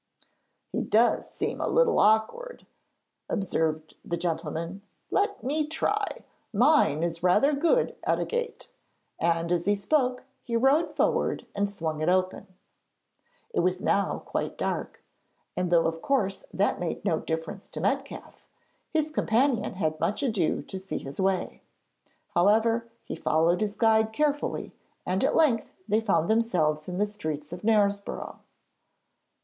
[0.71, 2.65] 'He does seem a little awkward,'
[3.29, 4.81] observed the gentleman.
[5.11, 8.71] 'Let me try: mine is rather good at a gate,'
[9.19, 12.47] and as he spoke he rode forward and swung it open.
[13.53, 15.03] It was now quite dark,
[15.55, 18.47] and though of course that made no difference to Metcalfe,
[18.89, 21.61] his companion had much ado to see his way.
[22.33, 24.73] However, he followed his guide carefully
[25.05, 28.39] and at length they found themselves in the streets of Knaresborough.